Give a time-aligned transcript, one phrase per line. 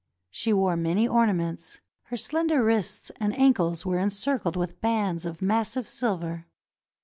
[0.31, 5.87] She wore many ornaments— her slender wrists and ankles were encircled with bands of massive
[5.87, 6.47] silver.